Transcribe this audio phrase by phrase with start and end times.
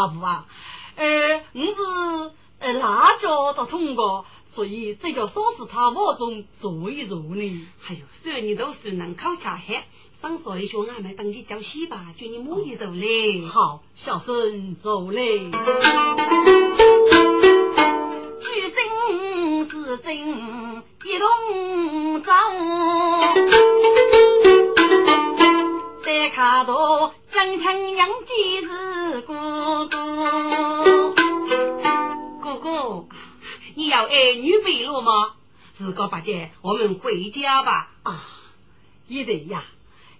[0.00, 0.46] 呃，爸爸啊，
[0.96, 7.68] 呃，我是呃辣椒的通过，所以这叫说是他我中做一做呢。
[7.86, 9.82] 哎呦，虽你都是能考察黑。
[10.22, 13.46] 上所一说，俺们等你叫戏吧，叫你母一走嘞。
[13.46, 15.50] 好，小孙走嘞。
[18.40, 22.32] 举身自正一同走，
[26.04, 27.12] 再看到
[27.42, 30.84] 江城杨继是哥哥。
[32.38, 33.06] 哥哥，
[33.74, 35.36] 你要儿女背篓吗？
[35.78, 37.92] 四哥八姐，我们回家吧。
[38.02, 38.22] 啊，
[39.08, 39.64] 也得呀。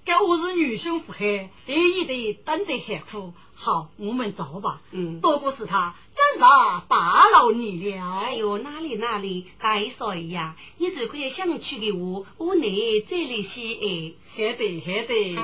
[0.07, 3.35] 该我是女生不害，也得等得很苦。
[3.55, 4.81] 好，我们走吧。
[4.93, 6.47] 嗯，多过是他，真的
[6.89, 8.03] 打扰你了。
[8.21, 12.63] 哎呦，哪里哪里，大少爷呀，你如果要想去的话，我来
[13.07, 14.15] 这里去哎。
[14.35, 15.37] 还得还得。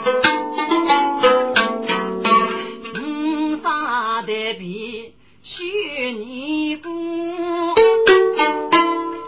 [4.26, 6.88] 五沙的比许你不，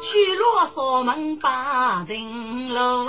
[0.02, 3.06] 去罗锁门把灯笼。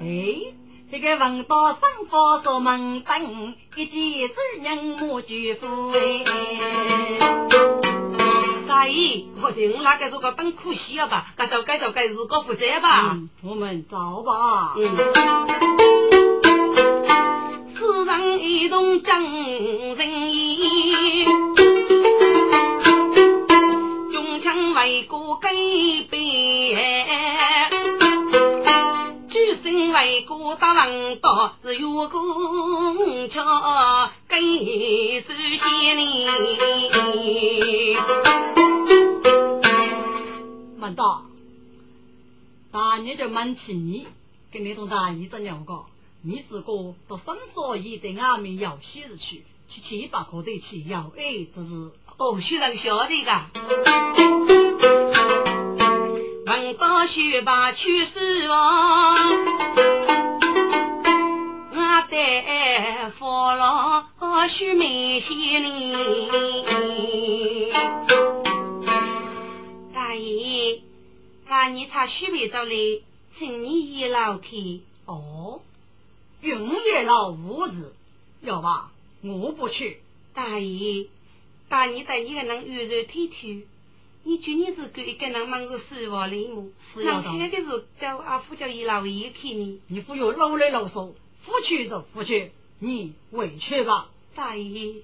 [0.00, 0.54] 哎，
[0.92, 6.24] 这个闻到生火锁门灯，一见是人母举夫哎。
[8.68, 11.26] 大姨，我听那个如果等可惜了吧？
[11.36, 13.18] 该走该走该日过负责吧。
[13.42, 14.76] 我们走吧。
[14.76, 14.96] 嗯。
[17.76, 19.22] 世上一动真
[19.94, 21.26] 人意，
[24.10, 25.50] 中枪为国改
[26.10, 26.16] 变。
[29.62, 33.42] 身为国大王道，是有功桥
[34.28, 37.96] 给首先哩。
[40.78, 41.22] 满大，
[42.70, 44.06] 大爷就满起你，
[44.52, 45.84] 跟那种大姨子两个，
[46.28, 46.72] 你自个
[47.06, 53.46] 到三所以对俺们要喜日去，去七八个得去要哎，这是哦，学人晓得的。
[56.46, 59.14] 闻到学把去世哦，
[61.70, 64.08] 我带佛老
[64.48, 65.96] 须眉心里。
[69.94, 70.82] 大爷，
[71.46, 74.80] 那你查须眉着嘞，请你一老去。
[75.04, 75.60] 哦，
[76.46, 77.92] 云也老无事，
[78.40, 78.92] 要吧？
[79.22, 80.00] 我不去。
[80.32, 81.08] 大爷，
[81.68, 83.62] 大爷在你个能温柔体贴。
[84.22, 86.68] 你今年是跟一个人忙着死亡嘞么？
[86.96, 89.80] 那开的是叫阿父叫伊老爷去呢。
[89.88, 91.12] 你不要老来老说，
[91.44, 94.08] 不去就不去，你委屈吧。
[94.36, 95.02] 大爷，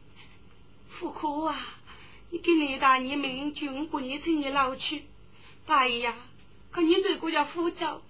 [0.90, 1.56] 父可啊！
[2.30, 5.02] 你跟你大爷明君不念请你老去。
[5.66, 6.14] 大爷呀，
[6.70, 8.00] 可你如果要扶着，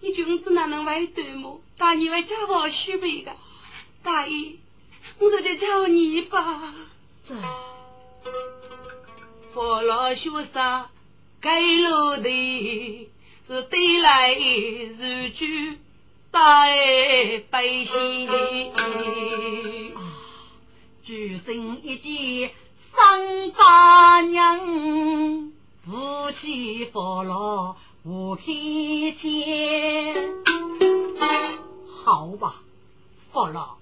[0.00, 1.60] 你君子哪能外对么？
[1.82, 3.32] 大爷会叫我许配的。
[4.04, 4.52] 大爷，
[5.18, 6.72] 我就叫你吧。
[7.24, 7.34] 这。
[9.52, 10.84] 佛老学生
[11.40, 13.10] 盖楼的，
[13.48, 15.80] 是对来如举
[16.30, 18.30] 大爱百姓。
[21.02, 22.52] 举身一见
[22.92, 25.50] 三八娘，
[25.84, 27.74] 夫妻佛老
[28.04, 28.44] 无开
[29.16, 30.61] 钱。
[32.12, 32.56] 好吧，
[33.32, 33.76] 佛老，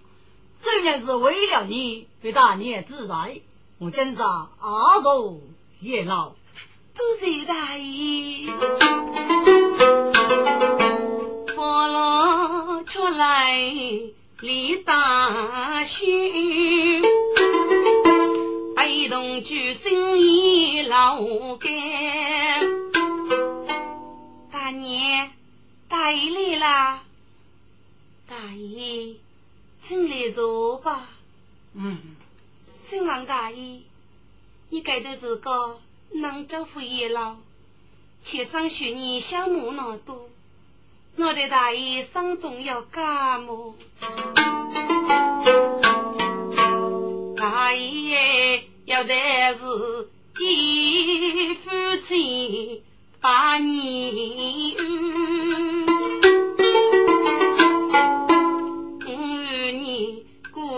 [0.62, 3.40] 虽然是为了你，为大年之在，
[3.78, 4.24] 我今朝
[4.60, 5.42] 阿如。
[5.80, 6.36] 叶老，
[6.94, 8.46] 多谢大爷。
[11.56, 13.58] 佛老出来
[14.38, 17.02] 立大勋，
[18.76, 21.20] 被动举身一老
[21.56, 21.72] 干。
[24.52, 25.32] 大年，
[25.88, 27.02] 大爷来啦！
[28.30, 29.16] 大爷，
[29.82, 31.08] 请来坐吧。
[31.74, 31.98] 嗯，
[32.88, 33.80] 请王大爷。
[34.68, 35.80] 你该头是个
[36.12, 37.38] 能招呼爷老，
[38.22, 40.30] 且上学你小木那多，
[41.16, 43.74] 我的大爷生中要干么？
[47.36, 49.12] 大爷要的
[49.58, 52.84] 是一夫妻
[53.20, 54.76] 百年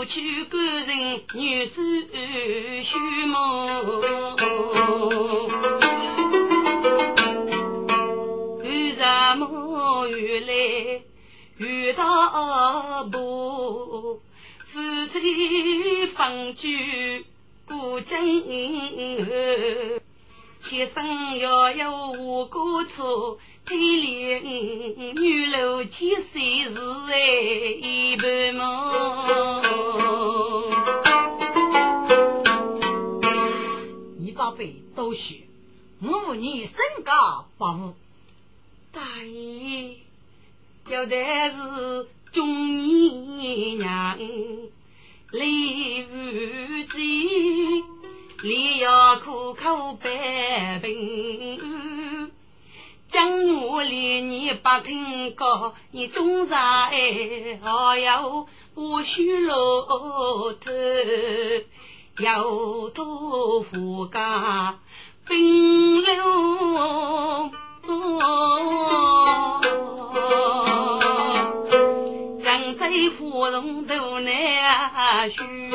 [0.03, 3.37] 过去，官人女婿许梦，
[8.59, 11.03] 为什么原来
[11.59, 14.21] 遇到不
[14.67, 17.25] 夫妻分居？
[17.69, 18.43] 古今
[20.61, 24.41] 前生要有无过错，天怜
[25.21, 26.77] 女楼千岁是
[27.11, 27.17] 哎
[27.81, 29.63] 一半梦。
[34.19, 35.43] 你宝贝都学，
[36.01, 36.75] 我你身
[37.05, 37.95] 高八五，
[38.91, 39.97] 大爷
[40.89, 42.77] 要的是中
[43.39, 44.19] 年娘。
[45.31, 47.85] 李无忌，
[48.43, 51.72] 你要苦口百病，
[53.13, 57.59] 将我连你不听过，你总在哎
[57.99, 60.73] 哟，不许落头，
[62.19, 62.43] 要
[62.89, 64.79] 做夫家
[65.29, 67.51] 冰流。
[72.79, 75.71] 在芙蓉头难寻，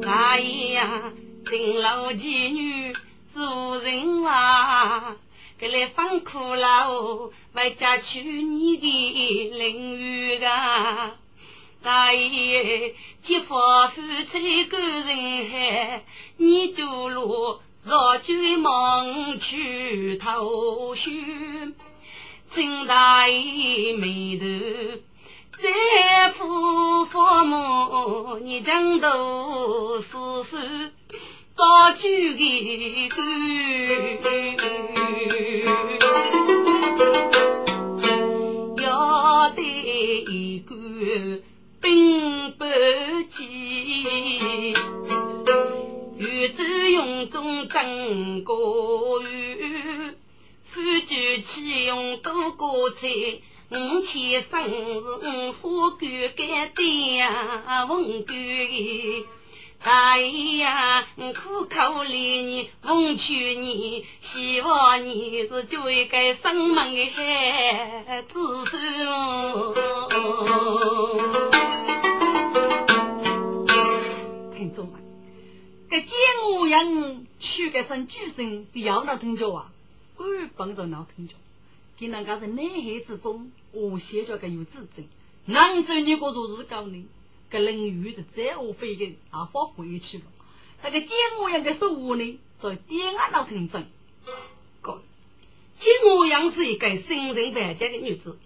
[0.00, 1.12] 大爷呀，
[1.48, 2.94] 勤劳妓女
[3.44, 5.16] 做人话，
[5.58, 11.16] 给来放苦劳，为家娶你的邻居啊！
[11.82, 13.56] 大爷，结夫
[13.92, 14.00] 夫
[14.30, 16.04] 妻个人海，
[16.36, 21.74] 你走路若追忙去偷寻。
[22.52, 24.46] 金大爷眉头
[25.60, 30.92] 再扶父母，你将都死死
[31.54, 33.18] 早酒一干，
[38.82, 40.74] 要得一个
[41.80, 42.64] 兵不
[43.28, 44.74] 济，
[46.16, 50.16] 玉子用中争过雨。
[50.64, 53.08] 夫君起用多过菜，
[53.70, 58.34] 五千生是五花干干的呀，风干。
[59.84, 68.80] 大爷呀，苦口里你奉劝你，希望你是做一个生门的孩子孙。
[74.54, 75.02] 听众们，
[75.90, 76.10] 这监
[76.44, 79.52] 护人娶个生举生，必要那听着。
[79.52, 79.72] 啊！
[80.16, 80.86] 官帮着。
[80.86, 81.34] 闹听着，
[81.98, 84.38] 给人家是男孩之中，我写着。
[84.38, 85.08] 个有自尊。
[85.44, 87.04] 男生如果说是高呢，
[87.52, 89.16] 个人遇是再无飞的，也
[89.52, 90.24] 放回去了。
[90.82, 93.86] 那个监我样的守护呢，在点俺闹听真。
[94.80, 95.02] 哥，
[95.78, 98.38] 监我样是一个心人万家的女子，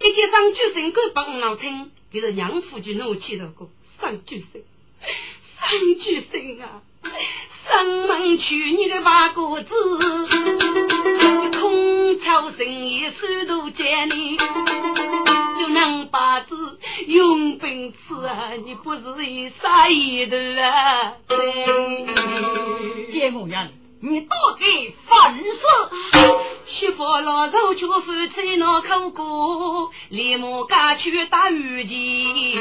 [0.00, 3.46] 一见上举生官帮闹听，就是娘夫就怒气了。
[3.46, 3.68] 个
[4.00, 4.60] 上举生，
[5.60, 6.82] 上举生啊！
[7.64, 9.72] 上门娶你的八个子，
[11.60, 14.36] 空巢生意手都见你，
[15.62, 18.50] 就能把子用本吃啊！
[18.66, 21.14] 你不是一傻一头啊！
[23.12, 25.44] 见我人，你到底犯事，
[26.64, 32.56] 媳妇老肉却夫妻闹口过，立马赶去打雨季。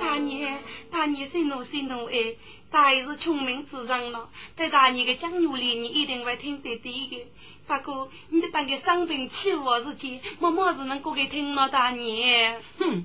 [0.00, 2.34] 大年大年，谁怒谁怒哎！
[2.70, 7.26] 大爷是聪明之人了，对大爷的讲语里，你一定会听得懂的。
[7.66, 12.60] 不过，你就当个生病欺负我时间，默默是能过给听了，大爷。
[12.78, 13.04] 哼，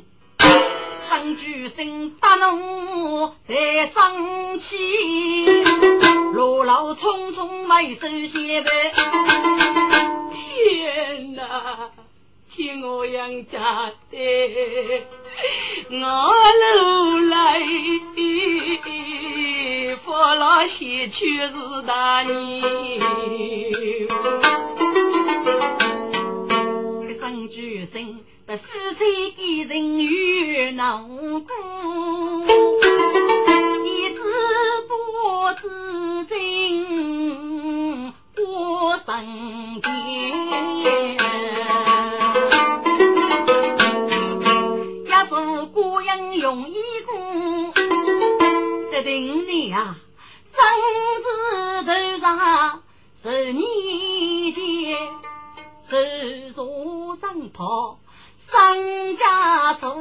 [1.10, 5.64] 三句声打怒在生气，
[6.34, 8.92] 路老匆匆没收鞋呗。
[10.34, 11.92] 天哪！
[12.56, 15.06] 见我杨家的，
[15.90, 15.98] 我
[16.76, 17.60] 路来，
[20.16, 21.52] 我老西去是
[21.88, 22.62] 大年。
[27.02, 28.62] 一声巨声，把夫
[29.00, 31.50] 妻一人与难过，
[33.84, 34.22] 一字
[34.88, 34.94] 不
[35.60, 35.64] 知
[36.30, 40.43] 真，过生间。
[52.24, 52.82] 上
[53.22, 53.62] 十年
[54.54, 54.98] 前，
[55.90, 55.98] 手
[56.54, 58.00] 坐上袍，
[58.50, 59.94] 上家做，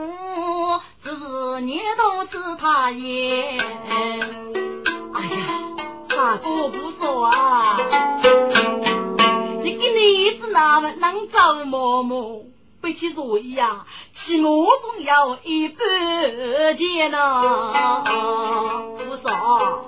[1.03, 3.59] 只是年头子他也。
[3.59, 4.19] 哎
[5.19, 5.37] 呀，
[6.09, 7.77] 大哥不说啊，
[9.65, 12.43] 你跟你子那么能找毛毛？
[12.81, 18.05] 背起座椅呀，起码总要一百钱呐！
[19.09, 19.87] 不少，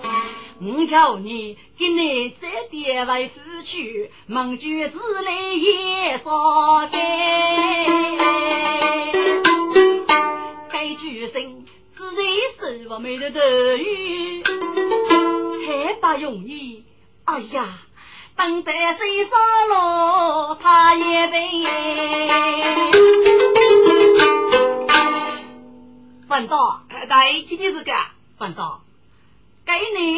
[0.67, 7.87] 我叫你给你再点位夫去，忙句子来也少该。
[10.71, 12.25] 该举身自然
[12.59, 13.41] 是我们的头
[13.77, 14.43] 语，
[15.67, 16.85] 还不容易。
[17.25, 17.81] 哎呀！
[18.37, 19.31] 等在水上
[19.69, 21.65] 路，他也背。
[26.27, 27.93] 范道，大爷今天是个
[28.39, 28.83] 范道，
[29.65, 30.14] 该年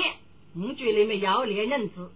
[0.59, 2.11] 我觉得没要脸人子，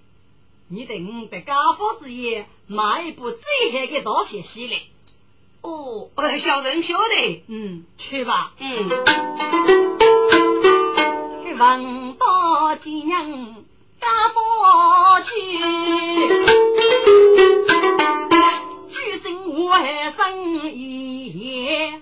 [0.69, 3.41] 你等在家父之夜买一部最
[3.73, 4.79] 好的大鞋洗来。
[5.61, 8.89] 哦，小人晓得，嗯，去吧，嗯。
[11.59, 13.65] 王道吉娘。
[14.01, 15.31] 家过去，
[18.89, 22.01] 举身我还生意，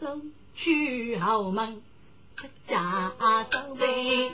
[0.00, 0.06] 走
[0.54, 1.82] 去后门出
[2.66, 3.12] 家
[3.50, 4.32] 走呗。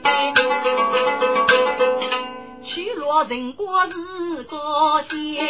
[2.62, 5.42] 去落人过是高兴，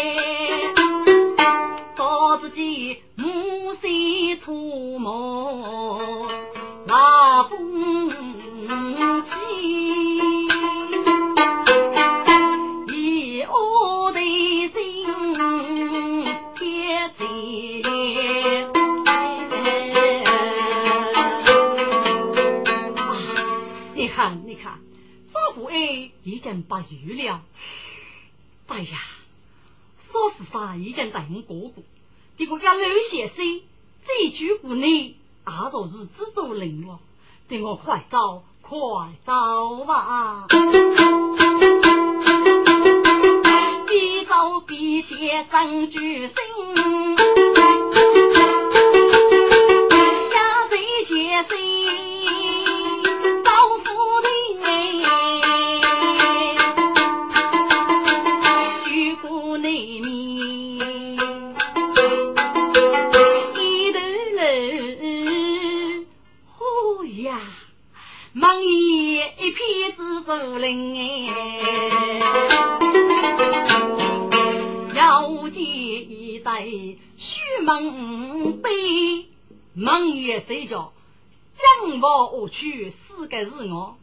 [1.94, 6.26] 到自己母心出梦，
[6.86, 8.10] 那风
[9.24, 10.09] 起。
[26.30, 27.42] 已经不遇了，
[28.68, 28.98] 哎呀，
[30.12, 31.82] 说实话，已经等哥哥，
[32.38, 33.36] 结果家老先生
[34.06, 35.14] 这句话呢，也
[35.72, 37.00] 就是自作灵了，
[37.48, 38.78] 等我快走，快
[39.26, 40.46] 走吧，
[43.88, 46.32] 边走边写三句诗，
[50.32, 50.68] 呀，
[68.32, 68.60] 这
[69.50, 69.96] 些诗。
[70.22, 72.20] 竹林哎，
[74.94, 79.26] 要见一对须门背，
[79.72, 80.92] 门也睡着，
[81.56, 83.96] 将我下去，四个是我，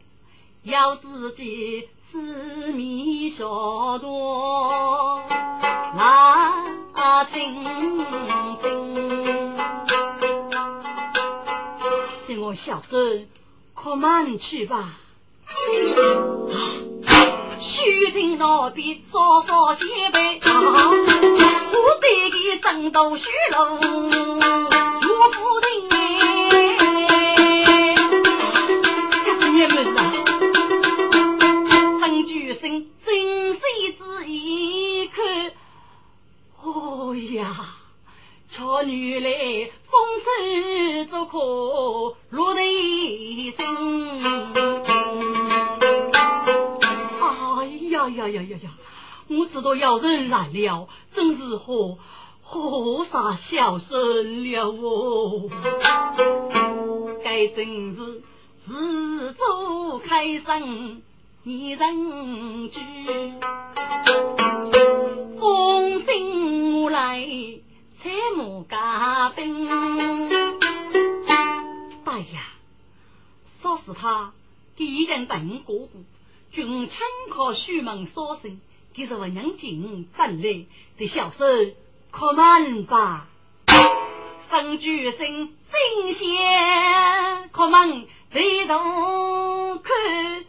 [0.64, 5.22] 要自己四面小多
[5.96, 7.64] 那听
[8.60, 9.37] 听，
[12.54, 13.26] 小声，
[13.74, 14.98] 快慢去吧。
[17.60, 25.96] 须听那边稍稍先辈，我对个生都虚龙，我不听哎。
[29.50, 29.98] 你们呐，
[32.00, 33.08] 曾举身真
[33.58, 33.60] 水
[33.98, 35.52] 子一看，
[36.62, 37.77] 哦呀，
[38.58, 43.54] 瞧女来风尘足可落内心。
[47.90, 48.70] 呀呀呀呀呀！
[49.28, 51.98] 我知道有人来了，真是好
[52.42, 55.48] 好傻孝顺了哦。
[57.22, 58.22] 该真是
[58.58, 61.02] 自作开生
[61.44, 62.80] 一人居，
[65.38, 67.24] 风声来
[68.08, 69.68] 采木家兵。
[72.06, 72.24] 大爷，
[73.60, 74.32] 说是他
[74.76, 75.88] 第一人本哥哥。
[76.50, 78.58] 君臣靠书门所生，
[78.94, 80.64] 给是我娘进本来
[80.96, 81.44] 的小手
[82.10, 83.26] 可慢吧？
[84.48, 90.46] 分居生真仙，可门抬头看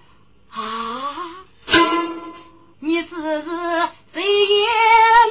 [0.49, 1.45] 啊！
[2.79, 4.67] 你只是谁也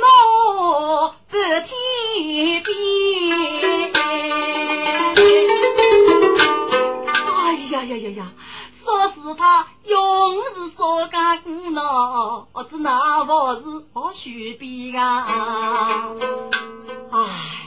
[0.03, 1.67] 莫不天
[7.89, 8.33] 呀呀呀！
[8.85, 13.63] 说是他永是少家姑闹，只那我是
[13.95, 16.11] 我虚边啊！
[17.11, 17.67] 唉，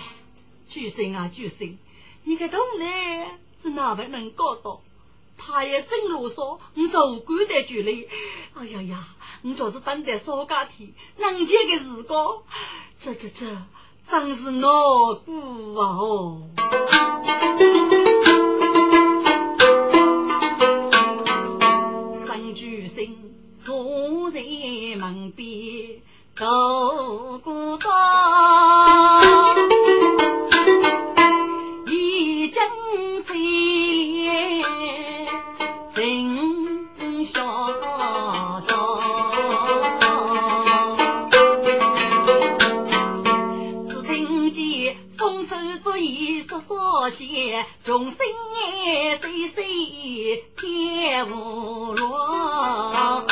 [0.69, 1.79] 巨星啊巨星，
[2.23, 4.81] 你个动来是哪位能搞到？
[5.37, 8.07] 他也真啰嗦，你受管的距离。
[8.53, 9.07] 哎呀呀，
[9.41, 12.43] 你就是等待少家天，能见的时光，
[13.01, 13.57] 这这这
[14.09, 15.81] 真是恼火啊！
[22.61, 23.07] 举身
[23.65, 24.39] 坐在
[24.99, 25.99] 门边
[26.35, 27.89] 走过道，
[47.25, 48.17] 些众生
[48.85, 53.23] 哎，岁岁天无落。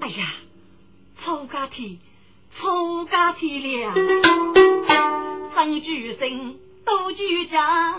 [0.00, 0.26] 哎呀，
[1.22, 1.98] 错家天，
[2.56, 3.94] 错家天了！
[5.54, 7.94] 生举生，斗举家，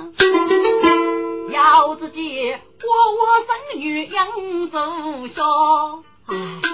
[1.49, 2.57] 要自己窝
[3.11, 4.27] 窝生女养
[4.69, 6.03] 不孝。
[6.27, 6.64] 哎。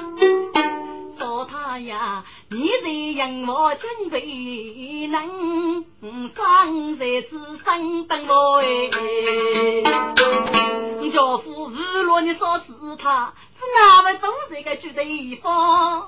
[1.45, 5.85] 他呀，你在养我真为能，
[6.35, 8.65] 放在此生等我哎。
[11.11, 16.07] 家父日落你说是他，是哪位都这个住地方？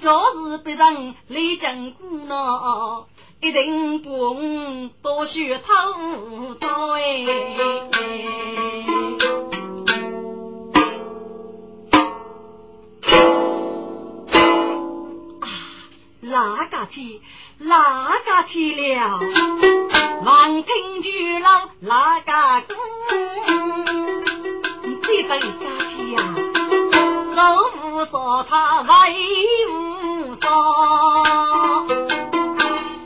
[0.00, 0.10] 就
[0.48, 3.04] 是别人来讲古呢，
[3.42, 7.26] 一定不多学偷招哎。
[16.28, 17.20] 哪个天？
[17.58, 19.18] 哪个天了？
[20.24, 22.76] 望听巨浪哪个公？
[25.02, 25.46] 这等家
[25.96, 26.34] 天呀，
[27.34, 28.88] 老夫说他为
[29.70, 30.48] 无说，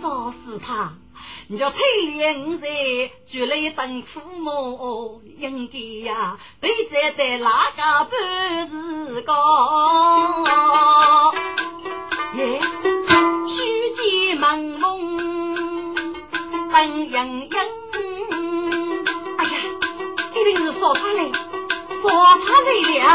[0.01, 0.93] 说是他，
[1.47, 2.69] 你叫配脸在
[3.27, 8.69] 举来等父母，应该呀，被站在哪个半
[9.15, 11.33] 是高？
[12.35, 12.61] 耶。
[13.53, 14.83] 虚朦胧，
[16.71, 17.51] 冷盈盈。
[19.37, 19.51] 哎呀，
[20.35, 21.19] 一定是说他来，
[22.01, 22.11] 说
[22.47, 22.71] 他来
[23.05, 23.07] 了。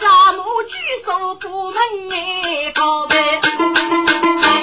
[0.00, 0.70] 咱母举
[1.04, 1.76] 手不门
[2.12, 3.40] 哎，告白。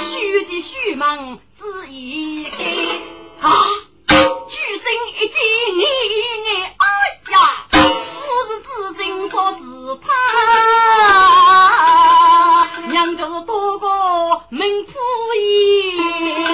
[0.05, 2.57] 虚急虚忙，只一开
[3.41, 3.49] 啊，
[4.07, 5.35] 举身一惊
[6.77, 6.81] 哎
[7.31, 7.35] 呀，
[7.71, 7.77] 不
[8.47, 8.67] 是自
[9.03, 9.59] 惊，说是
[9.95, 10.03] 怕。
[12.89, 13.87] 娘就是多个
[14.53, 14.93] 名夫
[15.39, 16.52] 爷，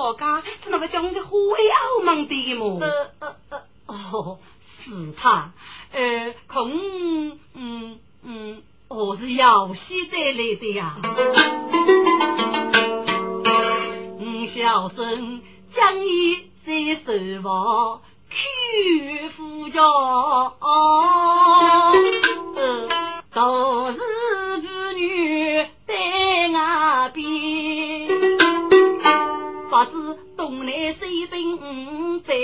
[0.00, 2.80] 那一般说家，他那个叫我的虎威傲慢的么？
[2.80, 4.38] 呃呃呃，哦，
[4.82, 5.52] 是他，
[5.92, 10.96] 呃，空，嗯嗯，我是姚西带来的呀。
[14.18, 15.42] 嗯，孝顺
[15.74, 16.72] 将义在
[17.04, 19.82] 守望，去夫家，
[22.56, 22.88] 呃，
[23.34, 23.89] 都
[29.84, 31.38] 不知东南西北
[32.26, 32.34] 在，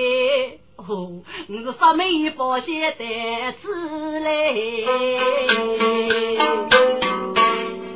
[0.76, 4.54] 哦，我是发霉保险带此来。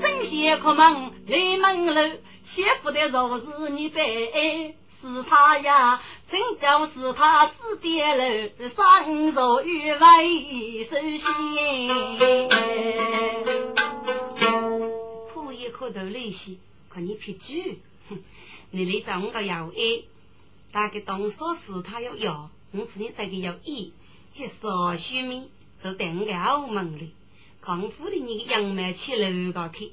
[0.00, 2.10] 神仙可门来门楼，
[2.44, 11.20] 媳妇的若是你背，是他呀，真叫是他指点了，上座与为首先。
[15.52, 17.80] 一颗头利息，看你撇嘴，
[18.72, 20.04] 你来找我个要 A，
[20.70, 23.92] 大概当说是他要要，我知你这个要一，
[24.32, 25.50] 这少许米
[25.82, 27.10] 就等我个后门里，
[27.60, 29.92] 康复的你个杨梅去楼高去，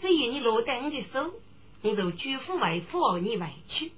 [0.00, 1.34] 只要你落在我的手，
[1.82, 3.92] 我就举夫为夫你委屈，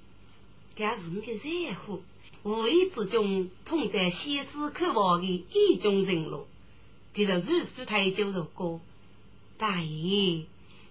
[0.75, 2.03] 这是你的热乎，
[2.43, 6.45] 无意之中碰在西施渴望的意中人了，
[7.13, 8.81] 这是如数太久如歌，
[9.57, 10.45] 大爷。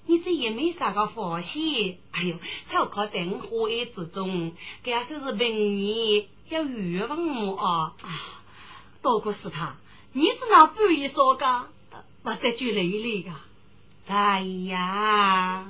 [0.06, 2.36] 你这也没啥个发现，哎呦，
[2.72, 7.94] 就靠灯火之中，给他说是明年要欲望么啊？
[9.02, 9.76] 多过是他，
[10.12, 11.66] 你是那不意说个？
[12.22, 13.30] 不得就累累个。
[14.06, 15.66] 哎呀，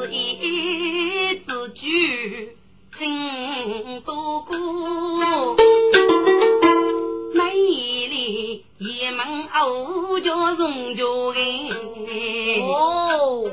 [0.00, 2.56] 是一字句
[2.92, 5.56] 真多过，
[8.78, 12.60] 一门偶叫荣家哎。
[12.62, 13.50] 哦，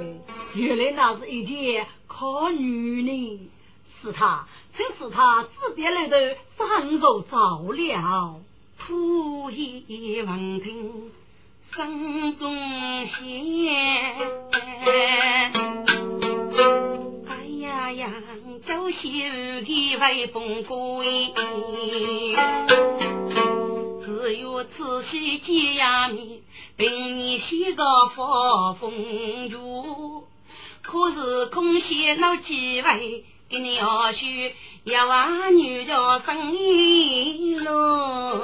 [0.54, 3.50] 原来那是一件可女呢，
[4.02, 8.40] 是他，真是他指点来的上手着了，
[8.78, 11.12] 土一闻听。
[11.72, 13.26] 声中仙，
[17.28, 18.12] 哎呀呀，
[18.64, 19.24] 朝夕
[19.64, 21.34] 的威风归，
[24.06, 26.42] 只有此夕见呀面，
[26.78, 27.84] 并你写个
[28.16, 28.94] 发风
[29.50, 29.58] 月，
[30.84, 38.42] 可是空闲那几位，给你要去要往女家生意喽。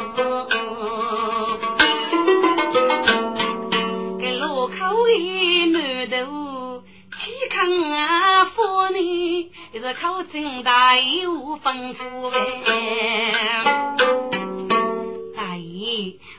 [4.67, 6.83] 口一馒头，
[7.17, 8.45] 气康啊！
[8.45, 14.10] 夫呢，一是口真大，有丰富哎。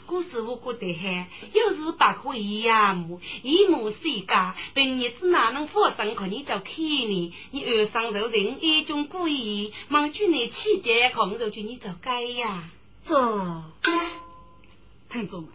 [0.06, 3.20] 古师傅过得嗨，要是把可一样么？
[3.42, 6.14] 一亩世家，本日子哪能发生？
[6.14, 7.34] 可你就看呢？
[7.50, 12.70] 你二上受人一种故意，忙住你气节，空着就你就该呀。
[13.04, 13.14] 这，
[15.10, 15.50] 听众们，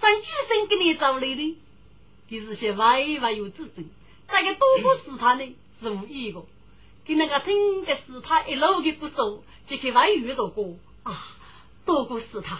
[0.00, 1.56] 三句生给你找来的。
[2.28, 3.88] 你是些歪歪有之争，
[4.28, 6.42] 这个多不是他呢是无意的，
[7.06, 11.26] 跟那个听的是他一路的不熟，这个外遇说过啊，
[11.86, 12.58] 多个试探，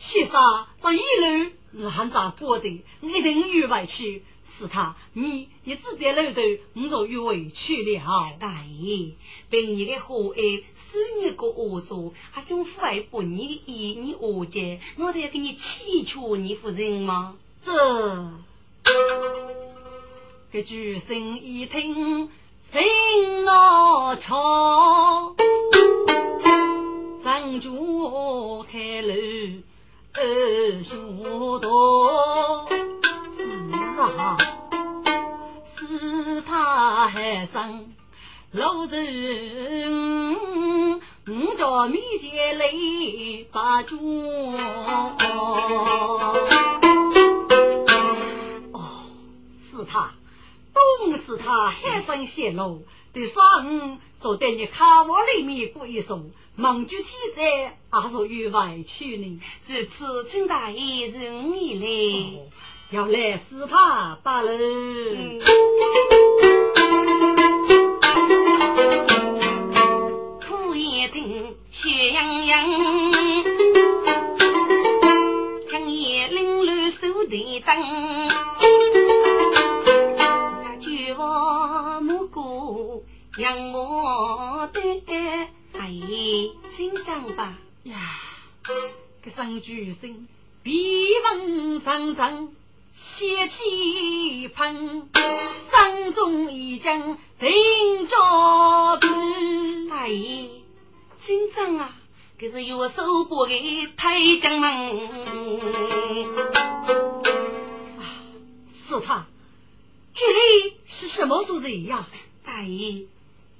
[0.00, 1.50] 其实到一路
[1.84, 2.68] 我还咋过的，
[3.02, 4.22] 一定有委屈，
[4.56, 6.40] 是他你一直在楼头，
[6.74, 8.32] 我就有委屈了。
[8.38, 9.14] 大爷，
[9.50, 17.36] 凭你的好爱，收你个恶作，还总父爱不你的意，你恶结，我得给你祈求你夫人吗？
[17.64, 18.30] 这。
[20.50, 22.30] 这句声一听，
[22.72, 25.34] 心我吵，
[27.22, 29.14] 张主开路
[30.20, 30.96] 二学
[31.60, 32.68] 多，
[33.36, 33.42] 是
[34.00, 34.36] 啊，
[35.76, 37.94] 是他还生
[38.50, 39.92] 老人，
[41.28, 42.66] 五家面前来
[43.52, 43.96] 把酒。
[49.70, 50.10] 是他，
[50.74, 59.40] 都是他海上泄露的上所在你卡窝里面过一宿，忙住天灾，还是有委屈呢？
[59.68, 61.86] 如此，请大爷容易来，
[62.90, 64.50] 要来是他罢了。
[70.48, 73.12] 苦一听血洋洋，
[75.70, 78.87] 将夜冷露手提灯。
[83.38, 85.00] 让我对
[85.72, 85.92] 哎，
[86.76, 87.96] 紧张吧呀！
[89.22, 90.26] 这声巨声，
[90.64, 92.56] 鼻风阵阵，
[92.92, 95.08] 血气喷，
[95.70, 99.06] 山中已经定着子。
[99.92, 100.08] 哎，
[101.24, 101.94] 紧张啊！
[102.40, 105.08] 这是有手把的太将门。
[108.88, 109.26] 是他，
[110.12, 112.08] 这里是什么所在呀？
[112.44, 113.06] 大爷。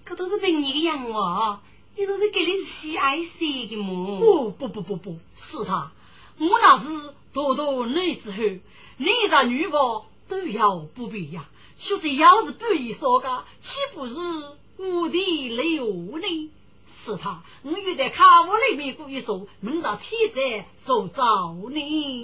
[0.09, 1.61] 这都是凭你的养我，
[1.95, 4.19] 你都是给你喜爱谁的么？
[4.21, 5.93] 不不不不不是他，
[6.39, 8.39] 我那是多多女之后，
[8.97, 9.79] 男的女的
[10.27, 11.45] 都要不必呀。
[11.79, 14.15] 就是要是不易说个，岂不是
[14.79, 15.85] 无地流
[16.19, 16.51] 呢？
[17.05, 22.23] 是他，我又在卡屋里面过一宿，梦到天灾受造呢。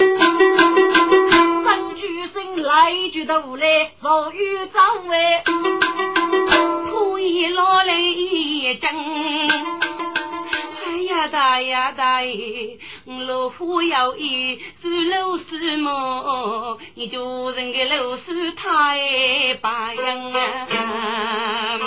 [1.65, 6.24] 三句生来一句都来，若有张位。
[6.91, 8.91] 可以落来一阵，
[10.85, 12.79] 哎呀大呀大爷，
[13.27, 16.79] 老虎要一是老鼠么？
[16.95, 21.79] 你叫人个老鼠太白样啊！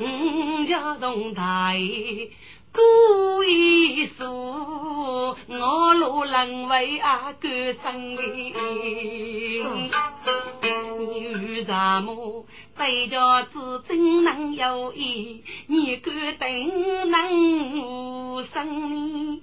[0.00, 2.30] 五家东大爷。
[2.72, 8.22] 故意说，我路人为阿哥生的，
[10.62, 15.44] 有什么对家子真能有意？
[15.66, 19.42] 你敢等能无生呢？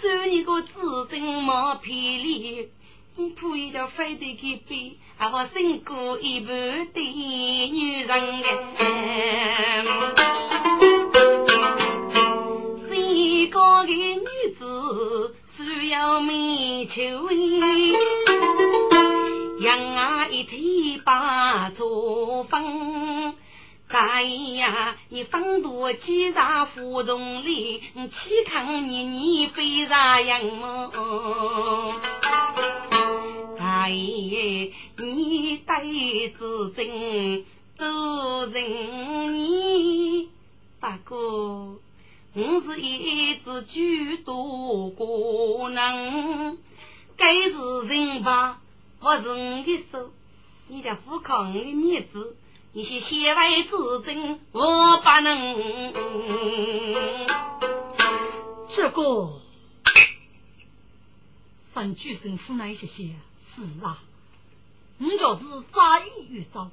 [0.00, 2.68] 收你个子真没魄力，
[3.16, 7.00] 你铺一条飞的给背，还我胜过一半的
[7.72, 8.42] 女人
[8.76, 9.84] 哎。
[13.50, 14.20] 高个女
[14.56, 15.34] 子
[15.88, 17.30] 要米秋
[19.60, 23.34] 养啊一天把作风。
[23.90, 30.92] 大爷呀，你放多几大胡同里，岂看你你非咋样么？
[33.58, 35.82] 大爷，你带
[36.38, 37.46] 子真
[37.78, 40.28] 都人你，
[40.80, 41.78] 大哥，
[42.40, 46.56] 我是一只举多过人，
[47.16, 48.62] 该是人吧？
[49.00, 50.12] 我是你的手，
[50.68, 52.36] 你的富康的面子。
[52.74, 53.70] 你是先外之
[54.04, 55.56] 争，我不能。
[58.70, 59.40] 这个
[61.72, 63.16] 三句生父那些些
[63.56, 64.00] 是啊，
[64.98, 66.70] 你就是扎意遇遭，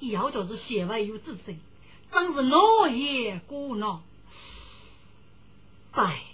[0.00, 1.56] 以后就是先外有之争，
[2.10, 4.02] 真是闹也过闹。
[5.96, 6.24] 哎，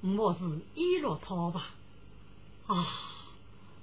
[0.00, 1.68] 我是一落涛吧？
[2.66, 2.86] 啊，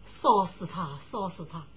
[0.08, 1.68] 烧死他，烧死他！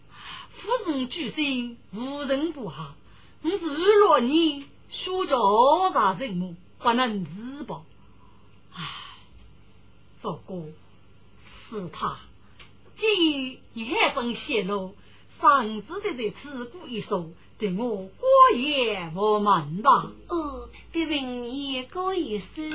[0.54, 2.94] 夫人居心，无人不好。
[3.42, 6.56] 我是若你，说叫啥人么？
[6.78, 7.84] 不能自保。
[8.72, 8.82] 哎，
[10.22, 10.72] 这个
[11.68, 12.16] 是他。
[12.96, 14.96] 既然海风泄露，
[15.38, 18.10] 上次的在此故一说，对我过
[18.54, 20.10] 也不瞒吧？
[20.28, 22.70] 哦，对人你过一声。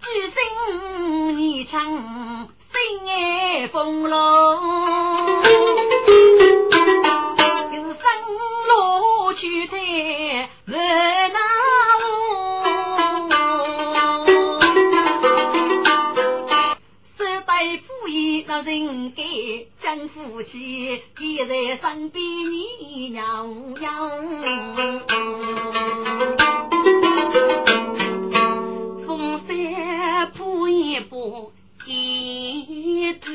[0.00, 2.48] 居心你唱。
[2.74, 4.16] 心爱风浪，
[7.72, 7.96] 有生
[8.68, 9.76] 路去太
[10.66, 11.38] 难熬。
[17.16, 19.22] 手带斧一那人该
[19.96, 24.10] 将夫妻依在身边，你娘娘。
[29.06, 31.52] 风山铺一步。
[31.86, 33.30] 一头，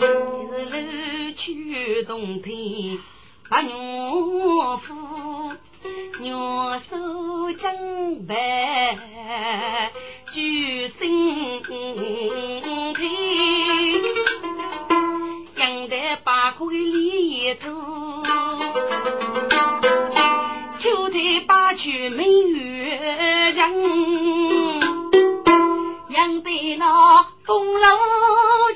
[0.00, 2.98] 日日去冬天
[3.48, 3.72] 把牛
[4.78, 5.52] 夫，
[6.20, 8.98] 牛手正白
[10.32, 10.98] 举身
[11.62, 11.66] 体，
[16.46, 17.70] 得八块里头，
[20.78, 24.80] 秋天八去没月人。
[26.10, 27.80] 养得那公路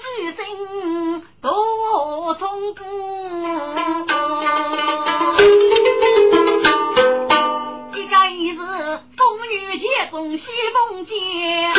[0.00, 2.82] 举身多从不，
[7.96, 10.50] 一个是风雨兼中西
[10.88, 11.72] 风间，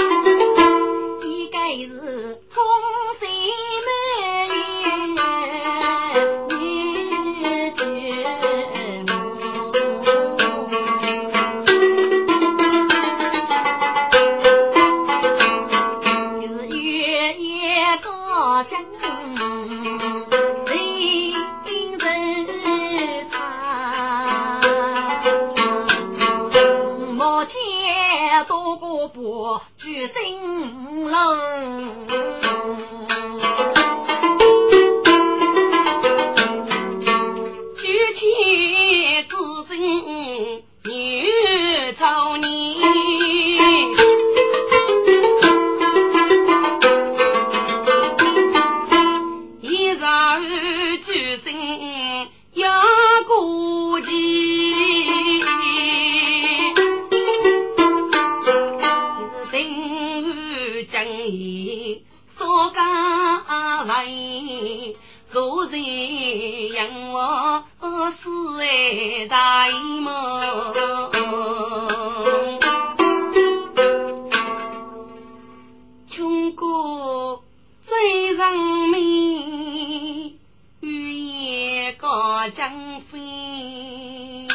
[82.71, 84.47] 张飞，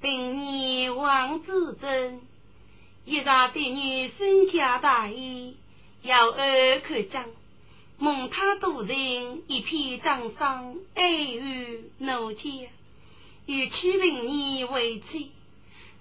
[0.00, 2.20] 等你王子珍。
[3.04, 5.56] 一大的女身家大义，
[6.02, 7.26] 要二看张，
[7.98, 12.68] 蒙他多人一片掌声，爱与怒结，
[13.46, 15.30] 与娶令你为妻，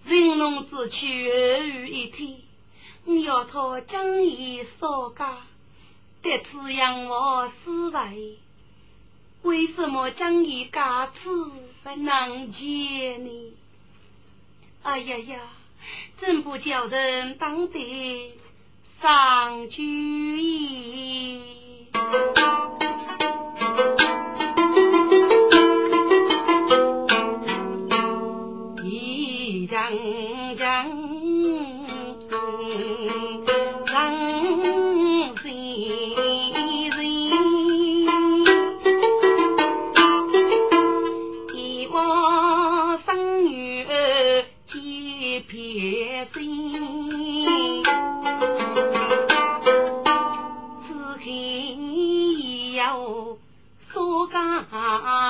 [0.03, 2.43] 人龙之躯二于一体，
[3.23, 5.45] 要他将义所家，
[6.23, 8.39] 得此让我思维，
[9.43, 11.51] 为什么将义家子
[11.83, 13.53] 不能见呢？
[14.83, 15.39] 哎呀呀！
[16.17, 18.33] 真不叫人当得
[19.01, 21.41] 上主意。
[28.83, 29.67] 一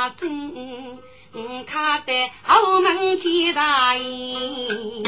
[0.03, 0.99] 我正嗯
[1.31, 2.29] 嗯卡在
[2.81, 5.01] 门街大英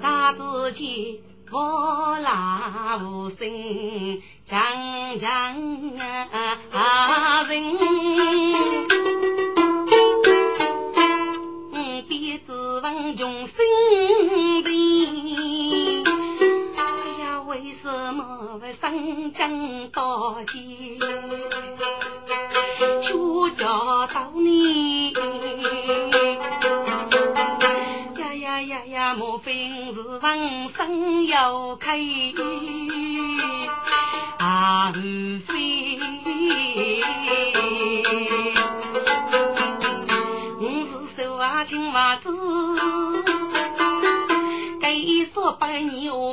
[0.00, 1.18] 大字街
[1.50, 5.56] 拖拉无声长长
[6.70, 7.76] 啊人
[11.72, 13.16] 嗯的指纹
[13.48, 13.56] 心
[19.32, 20.98] 正道金
[23.02, 23.66] 初嫁
[24.06, 25.12] 到你。
[28.18, 31.98] 呀呀呀呀莫非我是闻声有开？
[34.38, 35.00] 啊莫
[35.46, 35.52] 非。
[40.58, 40.62] 我
[41.16, 42.26] 是受尽折磨苦
[44.80, 46.32] 给一双白眼无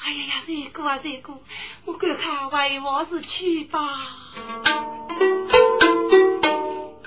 [0.00, 1.34] 哎呀呀，这个啊这个，
[1.84, 3.80] 我赶快回屋子去吧。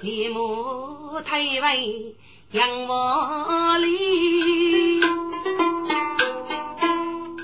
[0.01, 2.15] 你母退位
[2.51, 4.99] 杨王里，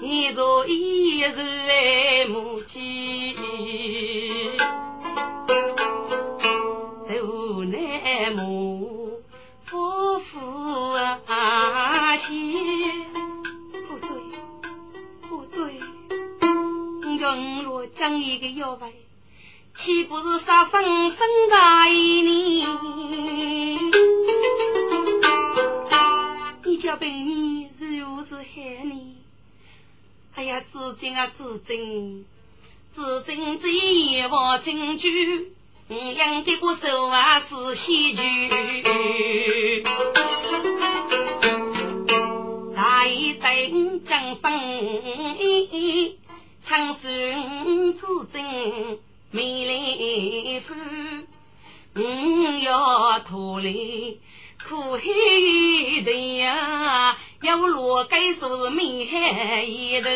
[0.01, 2.76] 你做一日母鸡。
[17.95, 18.91] 将一个妖怪，
[19.73, 21.17] 岂不是杀生生
[21.49, 22.65] 在你？
[26.63, 29.15] 你叫本你如是害你？
[30.35, 32.25] 哎呀，至今啊，至今，
[32.95, 35.07] 至今这一望珍珠，
[35.87, 39.83] 养的我手啊是喜剧。
[42.75, 46.26] 大一等江生。
[46.67, 48.99] 长孙子真
[49.31, 50.75] 美丽妇，
[51.95, 52.01] 我
[52.57, 54.19] 要脱离
[54.67, 55.01] 苦海
[56.03, 60.09] 的呀，要落该说是美海一头。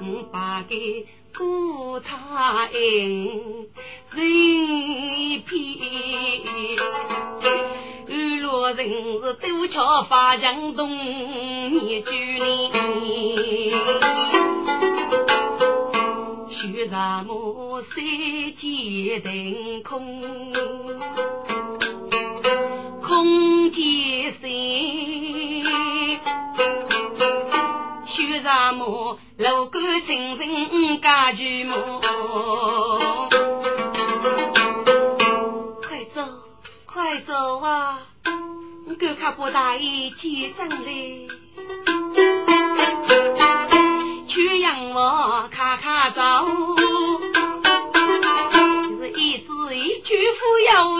[0.00, 1.06] 我把给
[1.36, 3.68] 顾他恩
[4.14, 5.42] 人
[8.72, 8.88] 人
[9.22, 12.72] 是多桥发江东，你九年，
[16.50, 17.94] 雪什么三
[18.56, 20.52] 界腾空，
[23.02, 24.50] 空见山，
[28.06, 31.74] 雪什么楼观青人家巨木，
[35.82, 36.22] 快走，
[36.86, 38.00] 快走啊！
[39.16, 41.26] 狗卡不大意结账嘞，
[44.28, 46.20] 去让我看看走，
[49.00, 50.98] 是一字一句富有，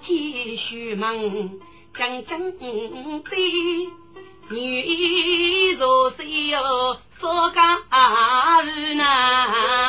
[0.00, 1.60] 自己许梦
[1.94, 2.56] 讲讲的，
[4.48, 7.80] 女若谁哟说干
[8.96, 9.85] 呐？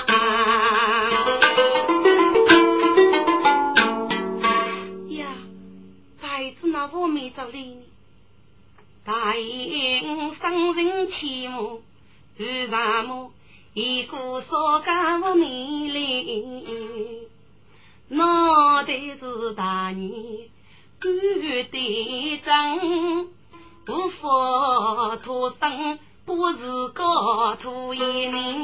[12.40, 13.32] 为什么
[13.74, 15.46] 一个说干我美
[15.88, 17.28] 丽？
[18.10, 20.12] 脑袋是大年
[21.00, 21.12] 干
[21.72, 23.28] 得正，
[23.86, 28.64] 不佛土生，不是高土一人。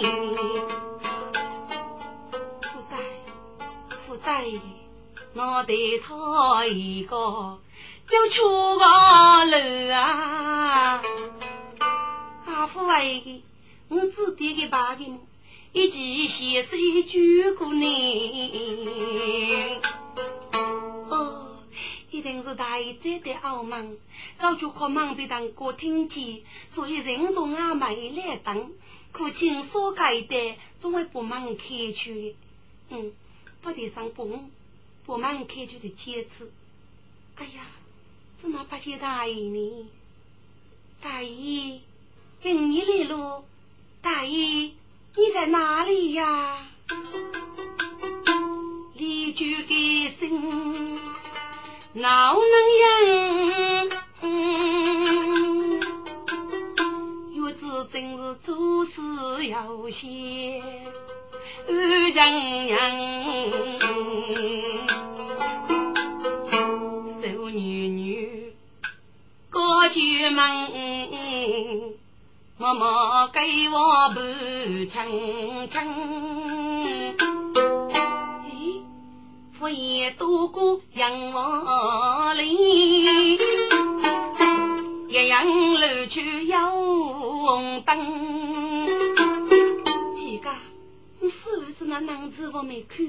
[2.62, 2.98] 负债，
[4.06, 4.46] 负债，
[5.34, 5.74] 脑袋
[6.06, 7.58] 套一个。
[8.08, 11.02] 就出个楼啊！
[12.46, 13.24] 阿父哎，
[13.94, 15.06] 我只点个八的
[15.72, 19.80] 一记先生救过你。
[21.12, 21.60] 哦，
[22.10, 23.96] 一定是大爷在的傲慢，
[24.40, 28.74] 早就靠忙的当歌厅去，所以人从阿妹来等。
[29.12, 32.36] 可亲所盖的，总会不忙开去的。
[32.90, 33.14] 嗯，
[33.62, 34.40] 不得上不
[35.06, 36.52] 不忙开去的坚持。
[37.36, 37.68] 哎呀，
[38.42, 39.88] 怎么不见大爷呢？
[41.00, 41.80] 大爷，
[42.42, 43.46] 跟你来喽！
[44.04, 44.74] 大爷，
[45.16, 46.68] 你在哪里呀？
[48.96, 51.00] 离居的心
[51.94, 52.42] 哪能
[52.82, 53.90] 应？
[57.32, 58.92] 月子真是做事
[59.48, 60.62] 要先
[61.70, 62.76] 安静样。
[67.22, 68.54] 手女女
[69.50, 70.83] 高举门。
[72.64, 74.16] 默默给我伴
[74.88, 75.82] 亲亲，
[77.92, 78.80] 咦，
[79.52, 83.38] 佛爷渡过杨王林，
[85.10, 88.88] 一样楼去有红灯。
[90.16, 90.50] 几个，
[91.20, 93.06] 你是不是那男子我没看，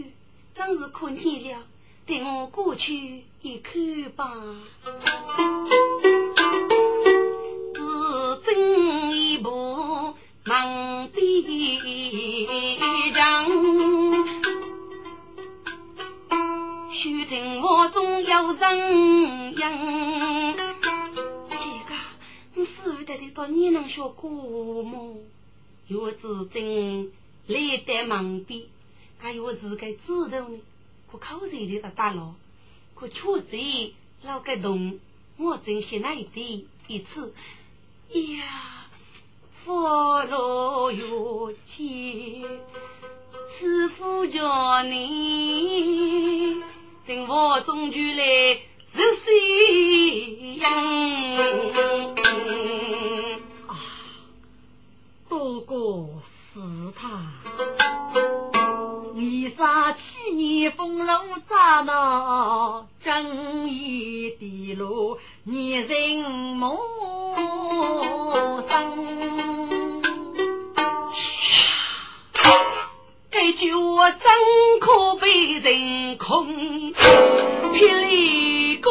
[0.53, 1.59] 真是可怜了，
[2.05, 4.35] 带我过去一看吧。
[10.47, 11.43] 忙边
[13.15, 13.47] 墙，
[16.93, 20.55] 须听我总有人应。
[21.49, 21.57] 几
[21.89, 21.95] 个，
[22.53, 25.15] 你师傅带的到你能学过吗？
[25.87, 27.11] 月子真
[27.47, 28.65] 来得忙边，
[29.19, 30.47] 还有自个指头呢，
[31.11, 32.35] 可口水里的大佬，
[32.95, 35.01] 可确实老个动，
[35.39, 37.33] 我真心那一点一次。
[38.11, 38.84] 呀，
[39.65, 41.03] 佛罗月
[41.65, 42.43] 见，
[43.49, 46.57] 师傅叫你，
[47.07, 48.59] 等我终究来
[48.93, 50.69] 是谁呀？
[53.67, 53.81] 啊，
[55.31, 56.11] 不过
[56.53, 56.61] 是
[56.95, 57.33] 他，
[59.15, 66.77] 你杀七年风龙扎那正义的路，你人梦。
[73.47, 74.23] 这句话真
[74.81, 76.95] 可被人空，
[77.75, 78.91] 霹雳歌。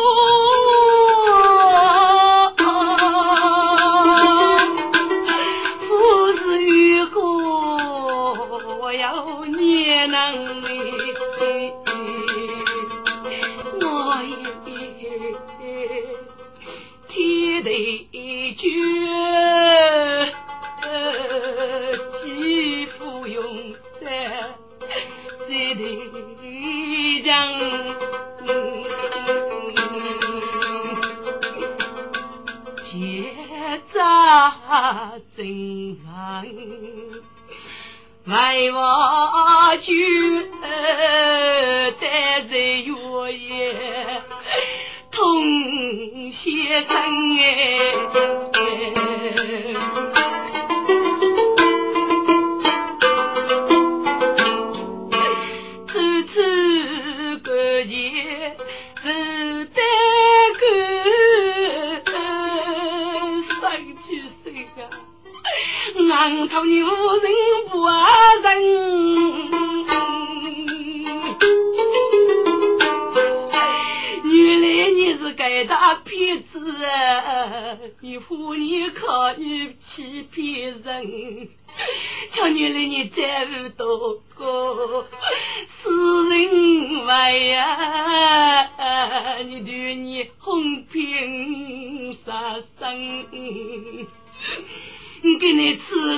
[39.85, 40.43] 我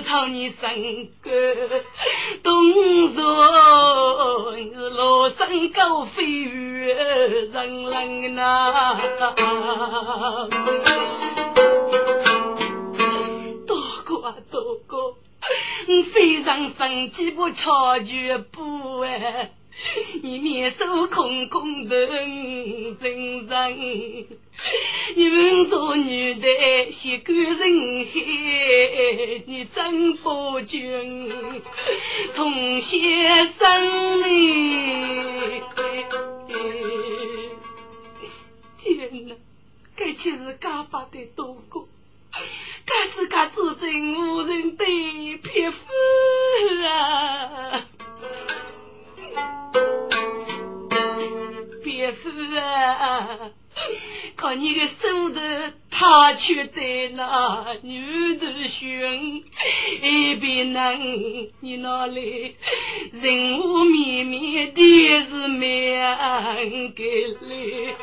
[0.06, 1.30] 你刺透你身骨，
[2.44, 4.54] 动作
[4.92, 9.00] 罗生狗飞人人呐！
[13.66, 15.16] 多哥啊多哥，
[16.14, 19.54] 非常生气不察觉不哎。
[20.24, 23.72] 你面手空空的身上，
[25.16, 31.32] 你问做女的习惯人海，你真不君
[32.34, 35.62] 同先生哩？
[38.80, 39.36] 天哪，
[39.96, 41.88] 该去是嘎巴的多过，
[42.86, 45.78] 该自家自尊无人对，匹夫
[46.88, 47.86] 啊！
[52.14, 52.30] 夫
[52.60, 53.52] 啊！
[54.36, 55.40] 可你的手头，
[55.92, 59.44] 他却在那女头寻，
[60.02, 61.00] 一边难，
[61.60, 62.56] 你那里？
[63.12, 64.82] 人无绵绵，的
[65.30, 67.96] 是命给来，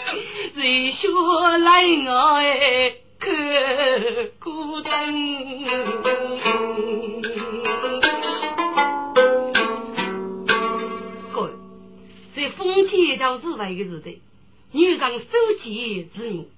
[0.55, 3.30] 谁说来我哎可
[4.38, 5.14] 孤单？
[12.43, 14.16] 在封建朝之外的时代。
[14.72, 15.26] 女上手
[15.61, 16.51] 机之母，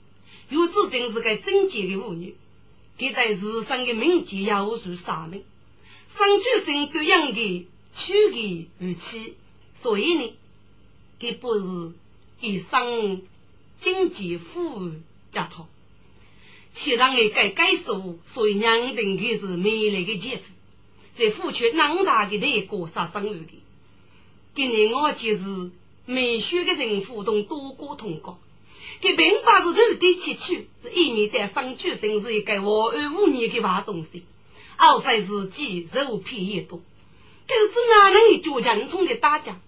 [0.49, 2.35] 又自称是个贞洁的妇女，
[2.97, 5.45] 给在日上的名节要求杀命，
[6.17, 9.35] 上出生都养的娶的儿妻，
[9.83, 10.33] 所以呢，
[11.19, 11.93] 给不是
[12.41, 13.21] 以上
[13.83, 15.67] 经济富裕家头，
[16.73, 20.45] 其上的该该说，所以娘定的是美丽的姐夫，
[21.19, 23.53] 在付出囊大的代过杀生育的，
[24.55, 25.71] 今年我就是。
[26.07, 28.39] 美秀的人互动多过通过，
[29.01, 34.27] 给平八是头的七去，是一面在上去生是一个我二五年的坏东西，
[34.77, 36.83] 二非自己肉皮也多，
[37.49, 39.59] 可是哪能就人通的打架？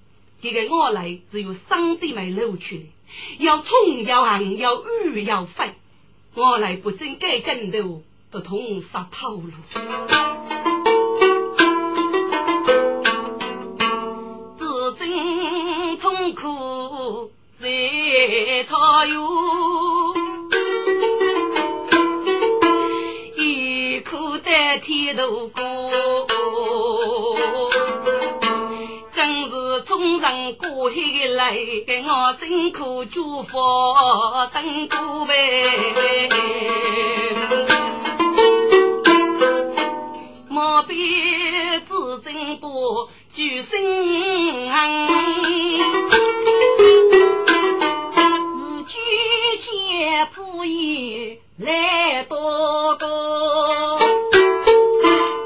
[0.42, 2.82] 这个我来只有上帝没露出来，
[3.38, 5.72] 要冲要横要雨要飞，
[6.34, 9.52] 我来不争该战斗，不通杀套路。
[16.46, 17.66] 苦在
[18.68, 20.14] 他哟，
[23.36, 25.60] 一苦担天头过，
[29.12, 30.94] 真是冲上过海
[31.34, 31.58] 来，
[32.06, 33.58] 我真可祝福
[34.54, 35.34] 等过呗。
[40.48, 40.94] 莫比
[41.88, 42.68] 自珍宝，
[43.32, 44.70] 举身
[50.16, 53.98] 剑铺衣来多高，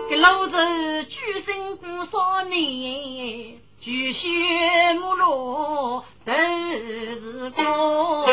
[0.09, 4.29] 给老子举身过少年，举血
[4.95, 8.25] 木罗都是光。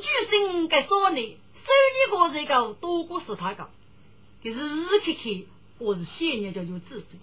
[0.00, 2.30] 举身该少年，手里过。
[2.30, 3.68] 这个多过是他个，
[4.44, 5.42] 可是日看看
[5.78, 7.18] 我是先年就有自尊，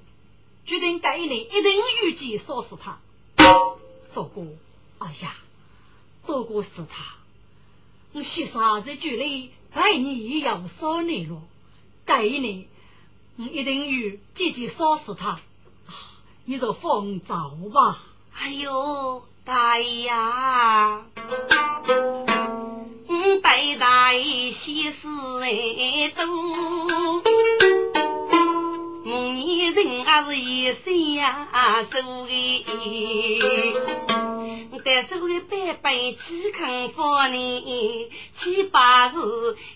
[0.65, 2.99] 决定该一年一定预计杀死他。
[4.13, 4.45] 说过，
[4.99, 5.35] 哎呀，
[6.25, 7.15] 多过是他，
[8.13, 11.41] 我写啥子句里爱你也要少年了，
[12.05, 12.65] 该一年
[13.37, 15.39] 我一定有积极杀死他。
[16.45, 17.35] 你就放走
[17.73, 18.03] 吧。
[18.33, 21.05] 哎呦，大爷呀！
[23.41, 25.07] 百大喜事
[25.39, 26.25] 来多，
[29.07, 31.47] 我年人还是一生呀
[31.91, 32.65] 受的，
[34.83, 39.15] 但是个百百健康福呢，七八十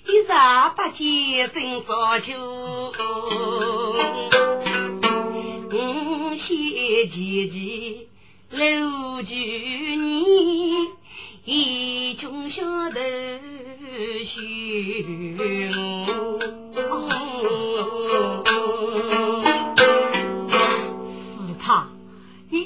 [0.07, 0.23] 一日
[0.75, 2.91] 不见真少求，
[5.71, 8.07] 五谢姐姐
[8.49, 10.87] 六九年。
[11.45, 12.99] 一穷小头
[14.25, 15.37] 寻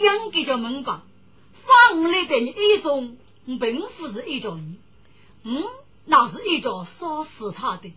[0.03, 1.07] 应该叫门房？
[1.65, 4.77] 上来给你一种，并不是一种你，
[5.43, 5.63] 嗯，
[6.05, 7.91] 那是一种杀死他的。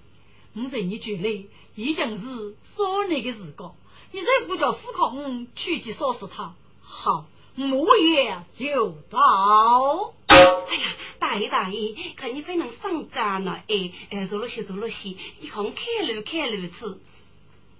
[0.55, 3.75] 我在你觉得已经是杀你的时光，
[4.13, 7.27] 你再不叫富康去去杀死他，好，
[7.57, 10.15] 我也就到。
[10.29, 10.89] 哎呀，
[11.19, 17.01] 大爷大爷，看你非常上家呢，哎哎，坐了些坐了些，你看开路开路子，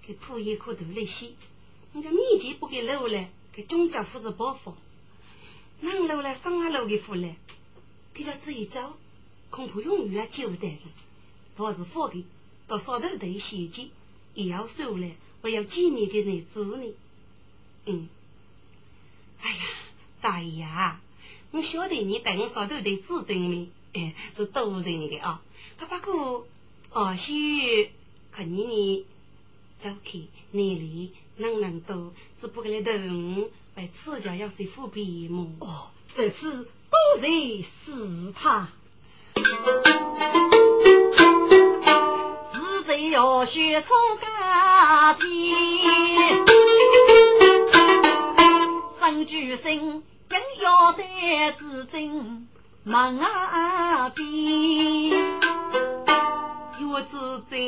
[0.05, 1.31] 给铺一颗头来些，
[1.93, 3.25] 你这面前不给漏了，
[3.57, 4.75] 给中家夫子包袱，
[5.81, 7.35] 南路了上下路给付了，
[8.13, 8.95] 给他自己走，
[9.49, 10.79] 恐怕永远交代了，
[11.55, 12.23] 倒是放给
[12.67, 13.89] 到上头头写记，
[14.35, 15.09] 也要收了，
[15.41, 16.93] 我要见面的日子呢，
[17.87, 18.07] 嗯，
[19.41, 19.57] 哎呀，
[20.21, 21.01] 大爷啊。
[21.49, 25.41] 我晓得你带我上头的自证明，哎，是多人的啊。
[25.79, 26.47] 他不过，
[26.91, 27.89] 哦，许
[28.31, 29.05] 看你呢，
[29.79, 30.19] 走开，
[30.51, 35.47] 那里能能多，只不过来等为此家要是副笔嘛。
[35.59, 38.69] 哦，这次多人是他，
[42.53, 43.87] 自证要学出
[44.21, 45.25] 家庭，
[48.99, 50.03] 生举生。
[50.29, 51.03] 更要得
[51.57, 52.49] 自尊，
[52.83, 54.25] 忙啊边，
[56.89, 57.61] 我自尊，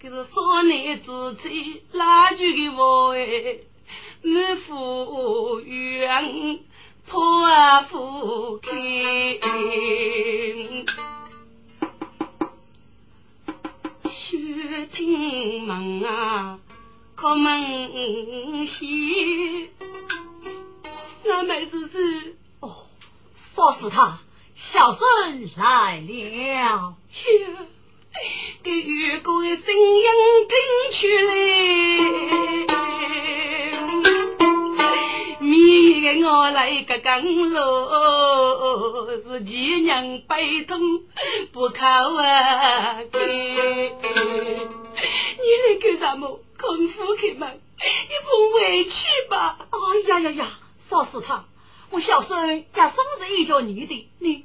[0.00, 3.58] 可是少年之妻拉锯的我哎，
[4.22, 6.60] 满腹冤
[7.06, 8.70] 破腹开，
[14.08, 16.60] 雪听门啊，
[17.16, 19.70] 叩门西，
[21.24, 22.86] 那没事是哦。
[23.34, 24.20] 说是他，
[24.54, 26.96] 小孙来了。
[28.62, 30.04] 给月哥的声音
[30.48, 30.56] 听
[30.92, 31.30] 出来，
[35.38, 37.56] 明日我来个刚路，
[39.32, 40.80] 是几娘悲痛
[41.52, 42.98] 不靠啊！
[43.00, 43.08] 你
[45.64, 46.40] 来干什么？
[46.58, 49.58] 空腹开门，你不委屈吧？
[49.70, 50.58] 哎呀呀呀！
[50.88, 51.44] 说是他。
[51.90, 54.44] 我小孙也生是一家女的，你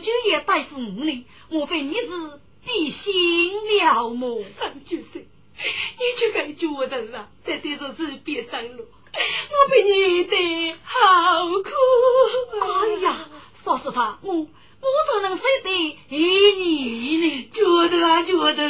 [0.00, 4.42] 你如今也拜服我呢，莫非你是变心了么？
[4.58, 5.28] 三九岁，
[5.58, 11.68] 你就该觉得了，这这座是别生了，我被你的好苦。
[12.62, 14.46] 哎呀，说实话，我。
[14.82, 16.16] 我怎能舍得爱
[16.58, 17.48] 你呢？
[17.52, 18.62] 觉得啊，觉得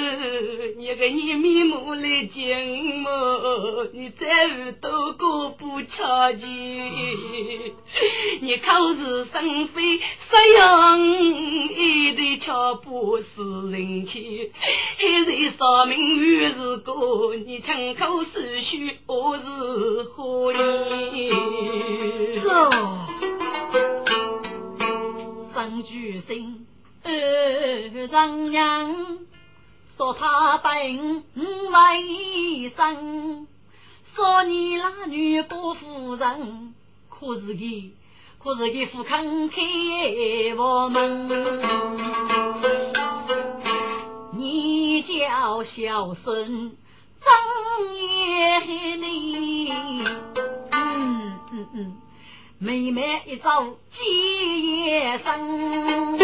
[0.76, 6.48] 你个你面目来见我，你再无多过不巧见。
[8.40, 10.02] 你口是心非，实
[10.58, 11.00] 用
[11.76, 14.50] 一对巧不是人气，
[14.98, 20.52] 还在说明于是个你亲口是虚，我是何
[21.14, 21.30] 意？
[22.40, 22.70] 走。
[25.81, 26.66] 张举生，
[27.05, 29.18] 二丈娘
[29.97, 33.47] 说他本为生，
[34.05, 36.74] 说你那女过夫人，
[37.09, 37.93] 可是个，
[38.45, 39.62] 可是个不肯开
[40.59, 41.28] 我门。
[44.33, 46.76] 你叫小孙
[47.24, 47.33] 张
[47.95, 49.72] 爷你，
[50.72, 51.97] 嗯嗯嗯。
[52.62, 54.04] 妹妹一早接
[54.61, 56.18] 夜生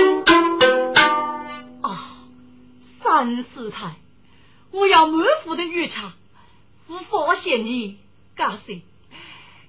[1.81, 2.15] 啊，
[3.03, 3.97] 三师太，
[4.71, 5.99] 我要满腹的冤屈，
[6.89, 7.97] 无法谢你，
[8.35, 8.83] 干谁？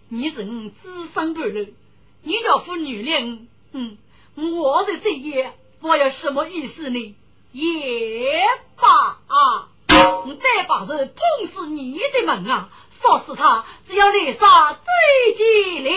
[0.09, 1.73] 你是我知生伴侣，
[2.21, 3.97] 你叫妇女人，嗯，
[4.35, 7.15] 我的这夜我有什么意思呢？
[7.53, 8.41] 也
[8.75, 12.69] 罢啊，我再把人碰死你的门啊！
[13.01, 15.89] 说是他，只要你杀最急了。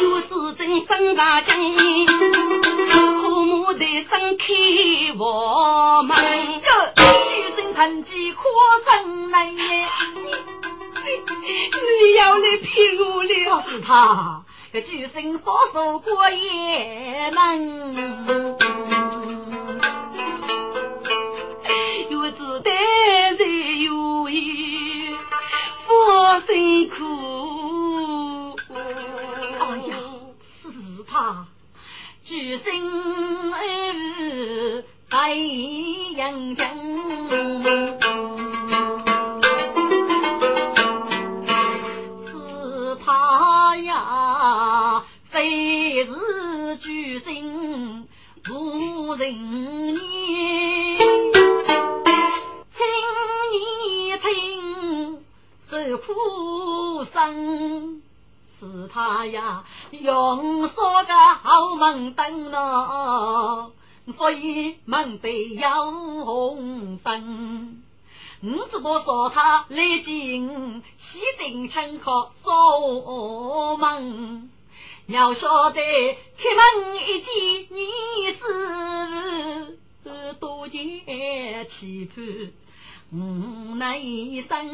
[0.00, 1.56] 有子真生大将，
[3.22, 4.44] 父母在身开
[5.18, 6.16] 我门。
[6.16, 7.02] 哟，举
[7.56, 8.42] 身成疾可
[8.86, 9.86] 真难耶！
[11.04, 13.62] 你要来骗我了？
[13.68, 18.67] 是他，举身佛手过也能。
[26.30, 28.76] 我辛苦，哎
[29.88, 29.96] 呀，
[30.62, 30.68] 是
[31.10, 31.46] 他，
[32.22, 32.66] 举身
[33.54, 35.34] 儿在
[36.18, 36.68] 阳江，
[42.26, 48.06] 是他呀，非是举身
[48.50, 49.98] 无人
[55.88, 58.02] 受苦生
[58.60, 63.72] 是他呀，用说个好门灯咯，
[64.18, 65.90] 所以门得有
[66.26, 67.82] 红灯。
[68.42, 74.50] 我只不说他来进西定城客锁门，
[75.06, 77.86] 要晓得开门一见你
[80.02, 82.52] 是多见期盼。
[83.10, 84.66] 无奈一生，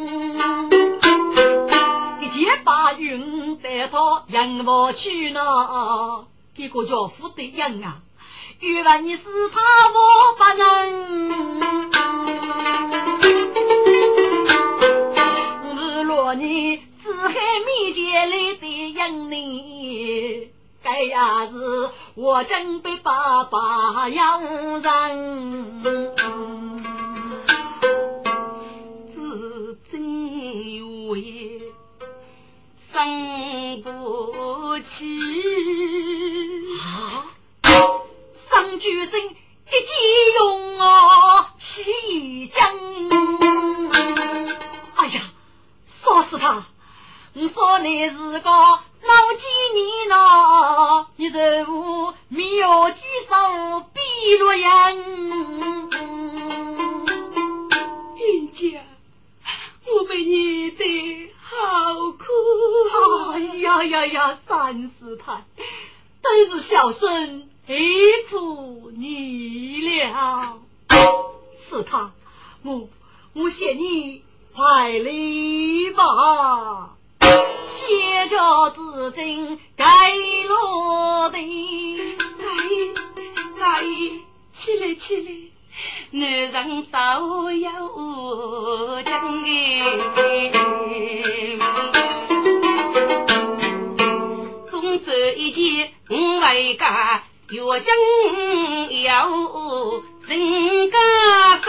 [2.20, 6.26] 一切把云带他迎我去呢。
[6.56, 7.98] 这个叫富的人啊，
[8.58, 9.22] 原来你是
[9.52, 9.60] 他
[9.94, 10.64] 我不能。
[15.76, 20.50] 日落你四海面前来的人呢，
[20.82, 21.14] 该也
[21.52, 24.42] 是我真被爸爸养
[24.82, 25.84] 人。
[33.04, 35.04] 生不起
[36.80, 37.26] 啊！
[38.32, 39.92] 上举身一记
[40.38, 42.64] 用啊，西江。
[44.94, 45.20] 哎呀，
[45.86, 46.64] 杀死他！
[47.34, 48.80] 我说你是个老
[49.36, 49.44] 奸
[49.74, 54.00] 你那，你是我妙计手比
[54.38, 54.96] 洛阳。
[58.16, 58.82] 云家，
[59.92, 62.24] 我被你的好苦。
[63.32, 65.44] 哎呀呀呀，三师太，
[66.22, 67.76] 真是小孙佩
[68.28, 70.60] 服你了。
[71.68, 72.12] 是他，
[72.62, 72.88] 我
[73.32, 74.22] 我谢你
[74.54, 76.96] 快礼吧。
[77.20, 79.84] 写着字经盖
[80.46, 82.46] 落地，大
[83.60, 84.12] 大爷，
[84.54, 85.32] 起来起来，
[86.10, 90.52] 男人早有将哎，
[94.70, 97.96] 总是一件五万家，月将
[99.02, 99.28] 要
[100.26, 100.96] 人家
[101.62, 101.68] 生。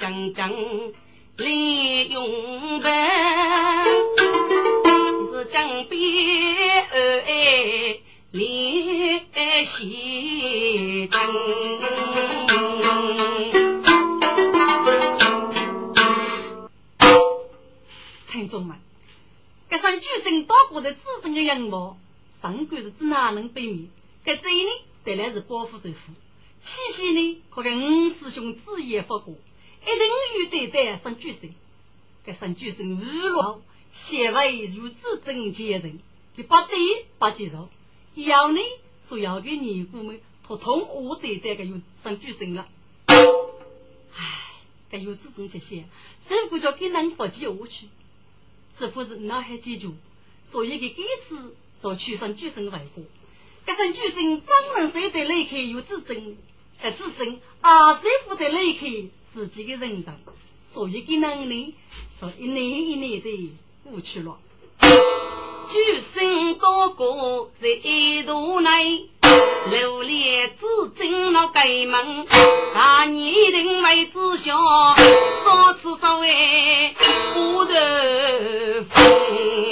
[0.00, 0.50] 将将
[1.36, 2.88] 利用呗，
[9.74, 11.20] 练习针。
[18.30, 18.78] 听众们，
[19.68, 21.96] 这三举生到过的资深的人物，
[22.40, 23.88] 上官是哪能避免？
[24.24, 24.70] 这这呢，
[25.04, 25.98] 当然是包夫最富。
[26.60, 29.34] 七夕呢，可跟五师兄子也发过。
[29.82, 29.96] 一定
[30.40, 31.50] 与对待生举生，
[32.24, 33.60] 这生举生娱乐，
[33.92, 35.98] 写为如此贞洁人，
[36.36, 37.68] 你不对不接受，
[38.14, 38.60] 要你
[39.06, 42.66] 所要的尼姑们，统统我对待个有生举生了。
[43.06, 43.16] 唉，
[44.90, 45.84] 这有这种这些，
[46.28, 47.88] 生不叫给人不接下去，
[48.78, 49.94] 这不是脑海记住，
[50.50, 53.04] 所以给这次做取生举生外国，
[53.66, 56.36] 这生举生专门谁在内克有自尊，
[56.82, 58.86] 这自尊啊，谁负责内克？
[59.34, 60.16] 自己的人等，
[60.72, 61.74] 所以给能力，
[62.20, 63.52] 说一年一年的
[63.82, 64.38] 过去了。
[65.70, 67.68] 举身多高在
[68.26, 69.08] 肚内，
[69.70, 72.26] 流连至进了鬼门，
[72.74, 76.94] 大年龄为子晓，少吃少为，
[77.32, 79.63] 不得风。